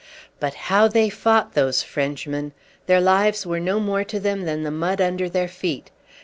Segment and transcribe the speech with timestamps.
[0.39, 2.53] But how they fought, those Frenchmen!
[2.87, 5.91] Their lives were no more to them than the mud under their feet.